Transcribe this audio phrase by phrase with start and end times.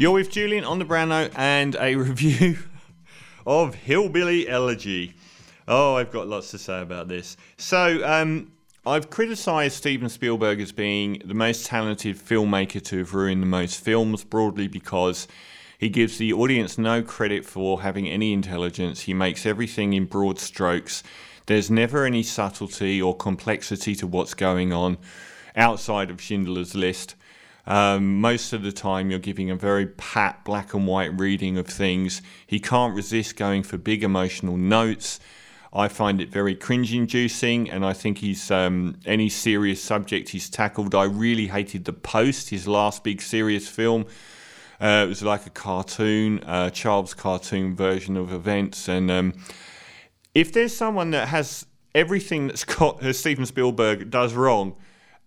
[0.00, 2.56] You're with Julian on the Brown note and a review
[3.46, 5.12] of Hillbilly Elegy.
[5.68, 7.36] Oh, I've got lots to say about this.
[7.58, 8.50] So, um,
[8.86, 13.84] I've criticised Steven Spielberg as being the most talented filmmaker to have ruined the most
[13.84, 15.28] films, broadly because
[15.76, 19.02] he gives the audience no credit for having any intelligence.
[19.02, 21.02] He makes everything in broad strokes.
[21.44, 24.96] There's never any subtlety or complexity to what's going on
[25.54, 27.16] outside of Schindler's List.
[27.66, 31.66] Um, most of the time, you're giving a very pat, black and white reading of
[31.66, 32.22] things.
[32.46, 35.20] He can't resist going for big emotional notes.
[35.72, 40.50] I find it very cringe inducing, and I think he's um, any serious subject he's
[40.50, 40.94] tackled.
[40.94, 44.06] I really hated The Post, his last big serious film.
[44.80, 48.88] Uh, it was like a cartoon, a child's cartoon version of events.
[48.88, 49.34] And um,
[50.34, 54.74] if there's someone that has everything that Scott, uh, Steven Spielberg does wrong,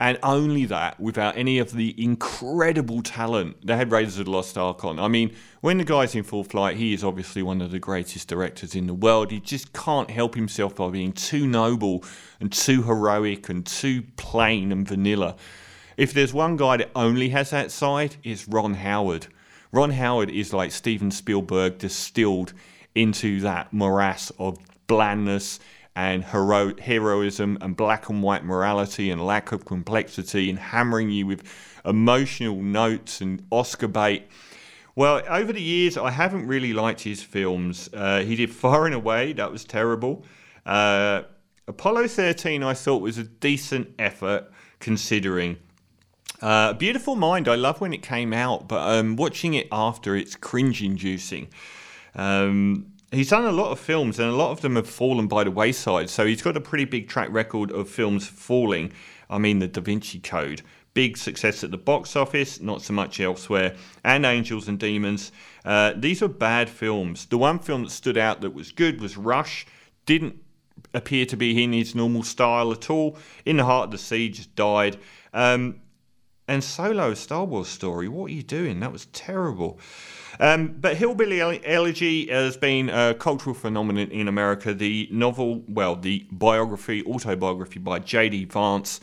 [0.04, 4.58] and only that without any of the incredible talent they had Raiders of the Lost
[4.58, 5.00] Ark on.
[5.00, 8.28] I mean, when the guy's in full flight, he is obviously one of the greatest
[8.28, 9.32] directors in the world.
[9.32, 12.04] He just can't help himself by being too noble
[12.42, 15.38] and too heroic and too plain and vanilla.
[15.96, 19.28] If there's one guy that only has that side, it's Ron Howard.
[19.72, 22.52] Ron Howard is like Steven Spielberg distilled
[22.94, 25.62] into that morass of blandness
[25.96, 31.28] and hero- heroism and black and white morality and lack of complexity and hammering you
[31.28, 31.44] with
[31.86, 34.28] emotional notes and Oscar bait.
[34.96, 37.90] Well, over the years, I haven't really liked his films.
[37.94, 40.24] Uh, he did Far and Away, that was terrible.
[40.66, 41.24] Uh,
[41.68, 45.58] Apollo 13, I thought was a decent effort considering.
[46.42, 50.36] Uh, Beautiful Mind, I love when it came out, but um, watching it after, it's
[50.36, 51.48] cringe inducing.
[52.16, 55.44] Um, he's done a lot of films, and a lot of them have fallen by
[55.44, 56.10] the wayside.
[56.10, 58.92] So he's got a pretty big track record of films falling.
[59.30, 60.62] I mean, The Da Vinci Code,
[60.94, 65.32] big success at the box office, not so much elsewhere, and Angels and Demons.
[65.66, 67.26] Uh, these are bad films.
[67.26, 69.66] The one film that stood out that was good was Rush.
[70.06, 70.38] Didn't
[70.94, 73.18] appear to be in his normal style at all.
[73.46, 74.98] In the Heart of the Sea just died.
[75.34, 75.82] Um,
[76.48, 78.80] and Solo, Star Wars story, what are you doing?
[78.80, 79.80] That was terrible.
[80.40, 84.74] Um, but Hillbilly Elegy has been a cultural phenomenon in America.
[84.74, 88.46] The novel, well, the biography, autobiography by J.D.
[88.46, 89.00] Vance,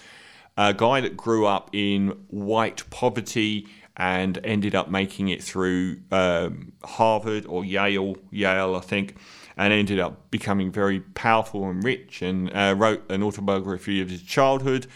[0.57, 6.73] a guy that grew up in white poverty and ended up making it through um,
[6.85, 9.17] Harvard or Yale, Yale, I think,
[9.57, 14.23] and ended up becoming very powerful and rich and uh, wrote an autobiography of his
[14.23, 14.87] childhood.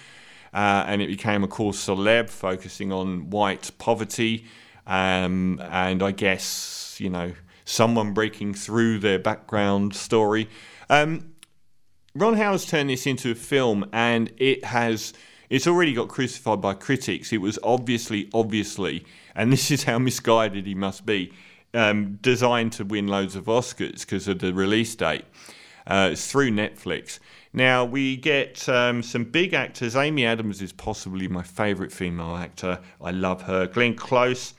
[0.54, 4.46] Uh, and it became a course celeb focusing on white poverty
[4.86, 7.32] um, and I guess, you know,
[7.64, 10.48] someone breaking through their background story.
[10.90, 11.34] Um,
[12.14, 15.12] Ron Howard's turned this into a film, and it has.
[15.50, 17.32] It's already got crucified by critics.
[17.32, 19.04] It was obviously, obviously,
[19.34, 21.32] and this is how misguided he must be,
[21.74, 25.24] um, designed to win loads of Oscars because of the release date.
[25.86, 27.18] Uh, through Netflix.
[27.52, 29.94] Now we get um, some big actors.
[29.94, 32.80] Amy Adams is possibly my favourite female actor.
[33.02, 33.66] I love her.
[33.66, 34.54] Glenn Close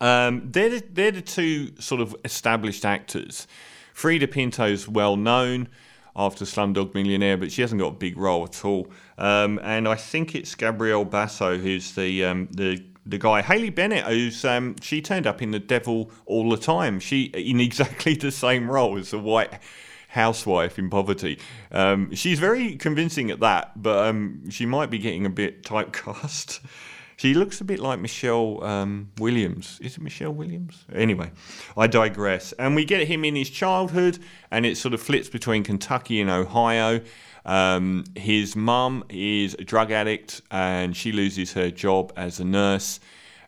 [0.00, 3.46] um, they're, the, they're the two sort of established actors.
[3.94, 5.68] Freida Pinto's well known
[6.14, 8.90] after Slumdog Millionaire, but she hasn't got a big role at all.
[9.18, 13.40] Um, and I think it's Gabriel Basso who's the um, the the guy.
[13.42, 17.00] Haley Bennett, who's um, she turned up in The Devil all the time.
[17.00, 19.58] She in exactly the same role as the white
[20.08, 21.38] housewife in poverty.
[21.70, 26.60] Um, she's very convincing at that, but um, she might be getting a bit typecast.
[27.18, 29.80] She looks a bit like Michelle um, Williams.
[29.82, 30.84] Is it Michelle Williams?
[30.94, 31.32] Anyway,
[31.76, 32.52] I digress.
[32.52, 34.20] And we get him in his childhood,
[34.52, 37.00] and it sort of flips between Kentucky and Ohio.
[37.44, 43.00] Um, his mum is a drug addict, and she loses her job as a nurse,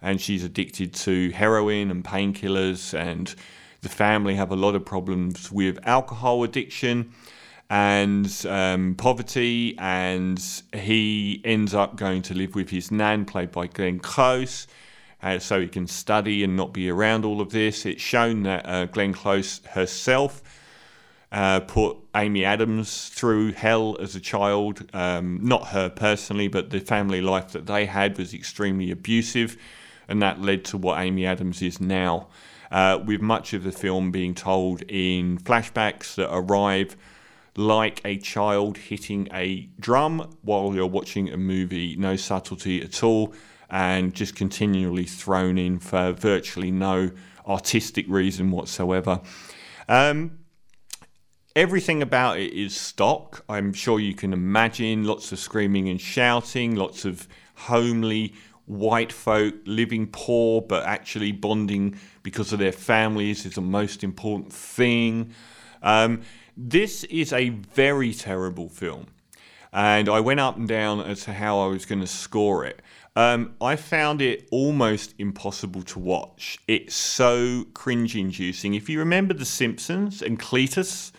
[0.03, 3.33] and she's addicted to heroin and painkillers, and
[3.83, 7.13] the family have a lot of problems with alcohol addiction
[7.71, 13.69] and um, poverty, and he ends up going to live with his nan, played by
[13.69, 14.67] Glenn Close,
[15.23, 17.87] uh, so he can study and not be around all of this.
[17.87, 20.43] It's shown that uh, Glenn Close herself
[21.31, 24.91] uh, put Amy Adams through hell as a child.
[24.93, 29.57] Um, not her personally, but the family life that they had was extremely abusive,
[30.09, 32.27] and that led to what Amy Adams is now.
[32.71, 36.97] Uh, with much of the film being told in flashbacks that arrive
[37.57, 43.35] like a child hitting a drum while you're watching a movie, no subtlety at all,
[43.69, 47.11] and just continually thrown in for virtually no
[47.47, 49.21] artistic reason whatsoever.
[49.89, 50.39] Um,
[51.57, 53.45] everything about it is stock.
[53.49, 58.35] I'm sure you can imagine lots of screaming and shouting, lots of homely
[58.71, 64.53] white folk living poor but actually bonding because of their families is the most important
[64.53, 65.35] thing.
[65.83, 66.23] Um,
[66.57, 69.09] this is a very terrible film,
[69.73, 72.81] and I went up and down as to how I was going to score it.
[73.17, 76.59] Um, I found it almost impossible to watch.
[76.69, 78.75] It's so cringe inducing.
[78.75, 81.11] If you remember The Simpsons and Cletus,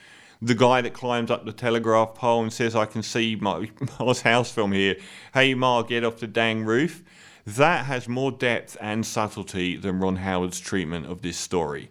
[0.42, 3.70] the guy that climbs up the telegraph pole and says, I can see my,
[4.24, 4.96] house from here.
[5.34, 7.04] Hey, Ma, get off the dang roof.
[7.46, 11.90] That has more depth and subtlety than Ron Howard's treatment of this story.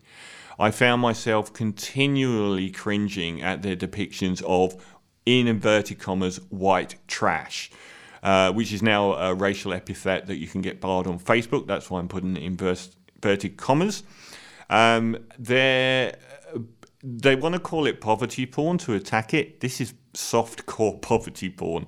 [0.58, 4.82] I found myself continually cringing at their depictions of,
[5.24, 7.70] in inverted commas, white trash.
[8.22, 11.66] Uh, which is now a racial epithet that you can get barred on Facebook.
[11.66, 12.58] That's why I'm putting it in
[13.22, 14.02] inverted commas.
[14.68, 16.12] Um, they
[17.02, 19.60] they want to call it poverty porn to attack it.
[19.60, 21.86] This is soft core poverty porn.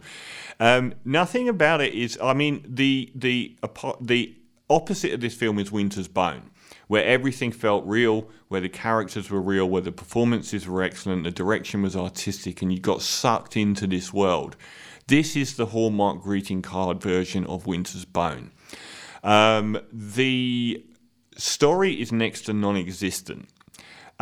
[0.59, 2.19] Um, nothing about it is.
[2.23, 3.57] I mean, the the
[4.01, 4.37] the
[4.71, 6.51] opposite of this film is Winter's Bone,
[6.89, 11.31] where everything felt real, where the characters were real, where the performances were excellent, the
[11.31, 14.57] direction was artistic, and you got sucked into this world.
[15.09, 18.53] This is the Hallmark greeting card version of Winter's Bone.
[19.23, 20.85] Um, the
[21.37, 23.49] story is next to non existent.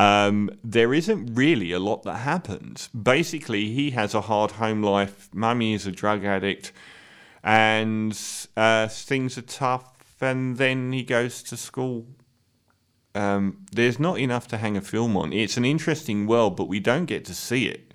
[0.00, 2.88] Um, there isn't really a lot that happens.
[2.88, 5.28] Basically, he has a hard home life.
[5.34, 6.72] Mummy is a drug addict,
[7.44, 8.18] and
[8.56, 9.92] uh, things are tough.
[10.22, 12.06] And then he goes to school.
[13.14, 15.34] Um, there's not enough to hang a film on.
[15.34, 17.92] It's an interesting world, but we don't get to see it.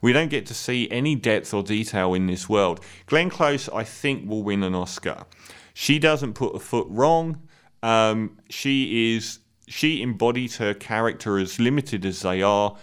[0.00, 2.80] We don't get to see any depth or detail in this world.
[3.04, 5.26] Glenn Close, I think, will win an Oscar.
[5.74, 7.42] She doesn't put a foot wrong.
[7.82, 12.76] Um, she is she embodies her character as limited as they are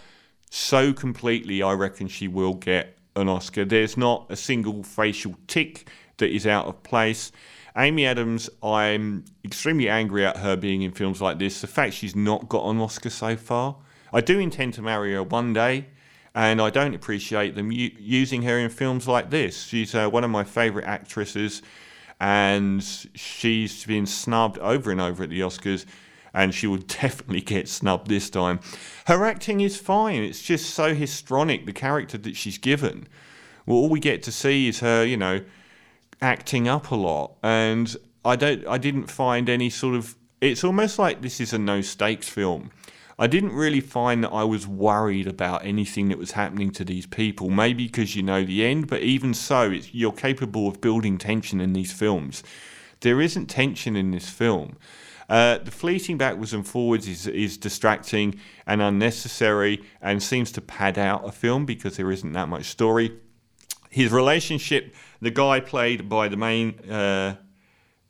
[0.49, 1.61] so completely.
[1.61, 3.65] I reckon she will get an Oscar.
[3.65, 5.87] There's not a single facial tick
[6.17, 7.31] that is out of place.
[7.77, 11.61] Amy Adams, I'm extremely angry at her being in films like this.
[11.61, 13.77] The fact she's not got an Oscar so far.
[14.13, 15.87] I do intend to marry her one day
[16.33, 19.63] and I don't appreciate them u- using her in films like this.
[19.63, 21.61] She's uh, one of my favourite actresses,
[22.19, 22.83] and
[23.15, 25.85] she's been snubbed over and over at the Oscars,
[26.33, 28.59] and she will definitely get snubbed this time.
[29.07, 33.07] Her acting is fine; it's just so histrionic the character that she's given.
[33.65, 35.41] Well, all we get to see is her, you know,
[36.21, 37.95] acting up a lot, and
[38.25, 40.15] I don't, I didn't find any sort of.
[40.39, 42.71] It's almost like this is a no stakes film
[43.21, 47.05] I didn't really find that I was worried about anything that was happening to these
[47.05, 47.51] people.
[47.51, 51.73] Maybe because you know the end, but even so, you're capable of building tension in
[51.73, 52.41] these films.
[53.01, 54.75] There isn't tension in this film.
[55.31, 58.37] Uh, the fleeting backwards and forwards is, is distracting
[58.67, 63.17] and unnecessary and seems to pad out a film because there isn't that much story.
[63.89, 67.37] His relationship, the guy played by the main uh,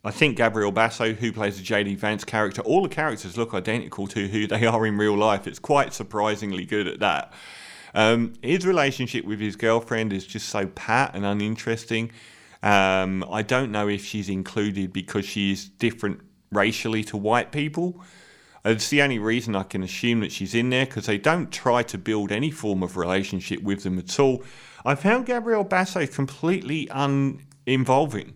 [0.03, 4.07] I think Gabriel Basso, who plays the JD Vance character, all the characters look identical
[4.07, 5.45] to who they are in real life.
[5.45, 7.31] It's quite surprisingly good at that.
[7.93, 12.11] Um, his relationship with his girlfriend is just so pat and uninteresting.
[12.63, 16.21] Um, I don't know if she's included because she's different
[16.51, 18.01] racially to white people.
[18.63, 21.81] It's the only reason I can assume that she's in there because they don't try
[21.83, 24.43] to build any form of relationship with them at all.
[24.85, 28.35] I found Gabriel Basso completely uninvolving.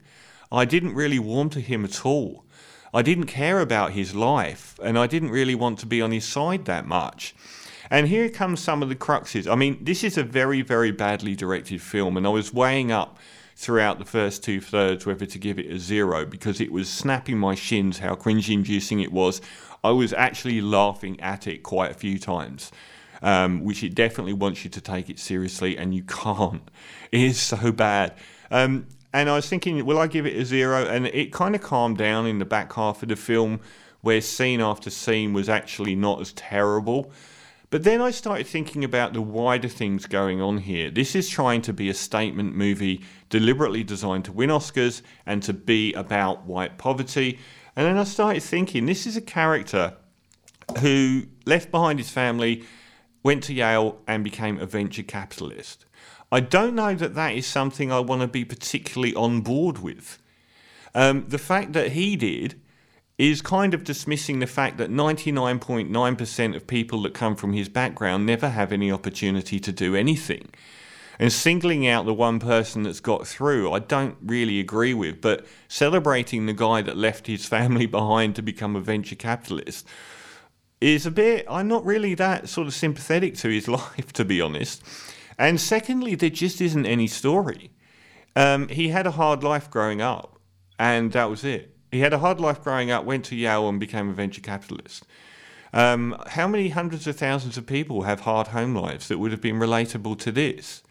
[0.51, 2.45] I didn't really warm to him at all.
[2.93, 6.25] I didn't care about his life, and I didn't really want to be on his
[6.25, 7.35] side that much.
[7.91, 9.51] And here comes some of the cruxes.
[9.51, 13.19] I mean, this is a very, very badly directed film, and I was weighing up
[13.55, 17.37] throughout the first two thirds whether to give it a zero because it was snapping
[17.37, 19.41] my shins how cringe inducing it was.
[19.83, 22.71] I was actually laughing at it quite a few times.
[23.21, 26.69] Um, which it definitely wants you to take it seriously, and you can't.
[27.11, 28.13] It is so bad.
[28.51, 30.85] Um, and I was thinking, will I give it a zero?
[30.85, 33.61] And it kind of calmed down in the back half of the film,
[34.01, 37.11] where scene after scene was actually not as terrible.
[37.69, 40.91] But then I started thinking about the wider things going on here.
[40.91, 45.53] This is trying to be a statement movie deliberately designed to win Oscars and to
[45.53, 47.39] be about white poverty.
[47.75, 49.95] And then I started thinking this is a character
[50.79, 52.63] who left behind his family,
[53.23, 55.85] went to Yale, and became a venture capitalist.
[56.31, 60.21] I don't know that that is something I want to be particularly on board with.
[60.93, 62.59] Um, the fact that he did
[63.17, 68.25] is kind of dismissing the fact that 99.9% of people that come from his background
[68.25, 70.49] never have any opportunity to do anything.
[71.17, 75.45] And singling out the one person that's got through, I don't really agree with, but
[75.69, 79.87] celebrating the guy that left his family behind to become a venture capitalist
[80.81, 84.41] is a bit, I'm not really that sort of sympathetic to his life, to be
[84.41, 84.83] honest.
[85.37, 87.71] And secondly, there just isn't any story.
[88.35, 90.39] Um, he had a hard life growing up.
[90.77, 91.74] and that was it.
[91.91, 95.05] He had a hard life growing up, went to Yale, and became a venture capitalist.
[95.73, 99.41] Um, how many hundreds of thousands of people have hard home lives that would have
[99.41, 100.83] been relatable to this?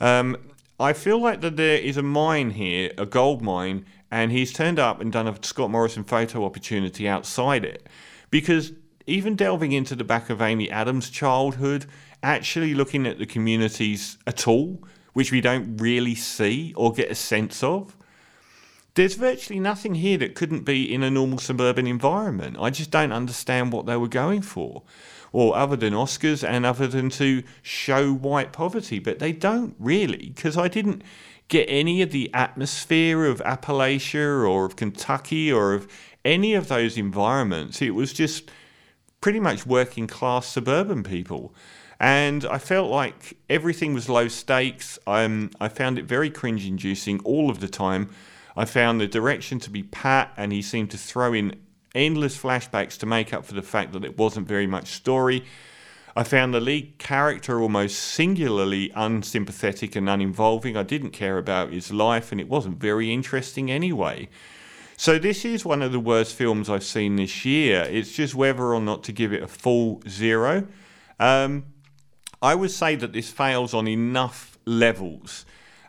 [0.00, 0.36] Um,
[0.78, 4.78] I feel like that there is a mine here, a gold mine, and he's turned
[4.78, 7.86] up and done a Scott Morrison photo opportunity outside it.
[8.30, 8.72] Because
[9.06, 11.86] even delving into the back of Amy Adams' childhood,
[12.22, 17.14] actually looking at the communities at all, which we don't really see or get a
[17.14, 17.96] sense of,
[18.96, 22.56] there's virtually nothing here that couldn't be in a normal suburban environment.
[22.58, 24.82] I just don't understand what they were going for.
[25.32, 30.32] Or other than Oscars and other than to show white poverty, but they don't really,
[30.34, 31.02] because I didn't
[31.48, 35.86] get any of the atmosphere of Appalachia or of Kentucky or of
[36.24, 37.82] any of those environments.
[37.82, 38.50] It was just
[39.20, 41.54] pretty much working class suburban people.
[42.00, 44.98] And I felt like everything was low stakes.
[45.06, 48.08] Um, I found it very cringe inducing all of the time.
[48.56, 51.56] I found the direction to be pat, and he seemed to throw in
[51.94, 55.44] endless flashbacks to make up for the fact that it wasn't very much story.
[56.14, 60.74] I found the lead character almost singularly unsympathetic and uninvolving.
[60.74, 64.30] I didn't care about his life, and it wasn't very interesting anyway.
[64.96, 67.82] So, this is one of the worst films I've seen this year.
[67.82, 70.66] It's just whether or not to give it a full zero.
[71.20, 71.66] Um,
[72.40, 75.44] I would say that this fails on enough levels.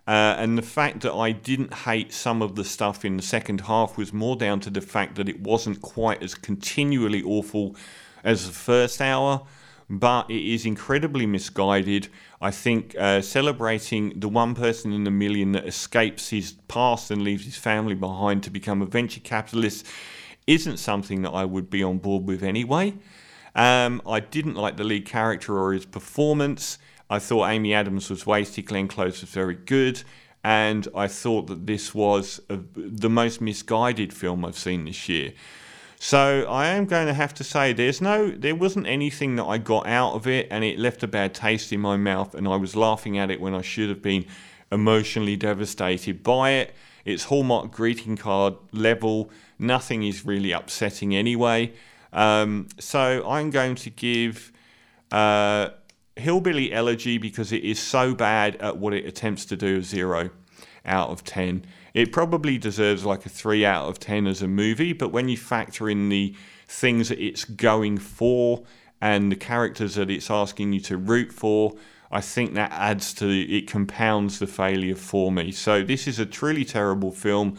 [0.08, 3.62] Uh, and the fact that I didn't hate some of the stuff in the second
[3.62, 7.76] half was more down to the fact that it wasn't quite as continually awful
[8.24, 9.42] as the first hour,
[9.90, 12.08] but it is incredibly misguided.
[12.42, 17.22] I think uh, celebrating the one person in a million that escapes his past and
[17.22, 19.86] leaves his family behind to become a venture capitalist
[20.46, 22.94] isn't something that I would be on board with anyway.
[23.56, 26.78] Um, I didn't like the lead character or his performance.
[27.10, 30.04] I thought Amy Adams was wasted, Glenn Close was very good,
[30.44, 35.34] and I thought that this was a, the most misguided film I've seen this year.
[36.00, 39.58] So I am going to have to say there's no there wasn't anything that I
[39.58, 42.56] got out of it and it left a bad taste in my mouth and I
[42.56, 44.26] was laughing at it when I should have been
[44.72, 46.76] emotionally devastated by it.
[47.04, 49.32] It's Hallmark greeting card level.
[49.58, 51.74] Nothing is really upsetting anyway.
[52.14, 54.52] Um, so I'm going to give
[55.12, 55.70] uh,
[56.20, 60.30] Hillbilly Elegy because it is so bad at what it attempts to do zero
[60.86, 61.66] out of 10.
[61.94, 65.38] It probably deserves like a 3 out of 10 as a movie, but when you
[65.38, 66.36] factor in the
[66.68, 68.64] things that it's going for
[69.02, 71.76] and the characters that it's asking you to root for,
[72.12, 75.52] I think that adds to it compounds the failure for me.
[75.52, 77.58] So this is a truly terrible film.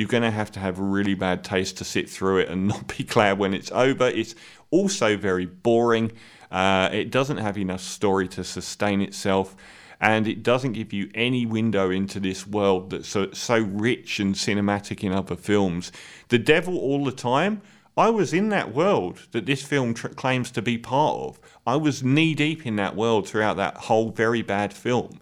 [0.00, 2.96] You're going to have to have really bad taste to sit through it and not
[2.96, 4.08] be glad when it's over.
[4.08, 4.34] It's
[4.70, 6.12] also very boring.
[6.50, 9.54] Uh, it doesn't have enough story to sustain itself,
[10.00, 14.36] and it doesn't give you any window into this world that's so, so rich and
[14.36, 15.92] cinematic in other films.
[16.28, 17.60] The Devil All the Time.
[17.94, 21.40] I was in that world that this film tr- claims to be part of.
[21.66, 25.20] I was knee deep in that world throughout that whole very bad film.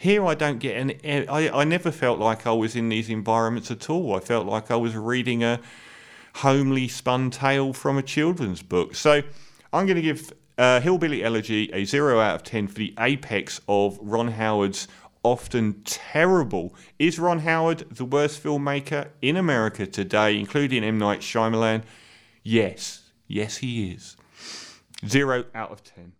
[0.00, 1.26] Here, I don't get any.
[1.26, 4.14] I, I never felt like I was in these environments at all.
[4.14, 5.60] I felt like I was reading a
[6.36, 8.94] homely spun tale from a children's book.
[8.94, 9.22] So,
[9.72, 13.60] I'm going to give uh, Hillbilly Elegy, a 0 out of 10 for the apex
[13.68, 14.86] of Ron Howard's
[15.24, 16.76] often terrible.
[17.00, 20.98] Is Ron Howard the worst filmmaker in America today, including M.
[20.98, 21.82] Night Shyamalan?
[22.44, 23.10] Yes.
[23.26, 24.16] Yes, he is.
[25.04, 26.04] 0 out of 10.
[26.04, 26.17] Uh,